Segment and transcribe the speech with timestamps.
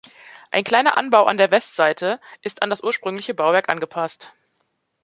[0.49, 4.33] Ein kleiner Anbau an der Westseite ist an das ursprüngliche Bauwerk angepasst.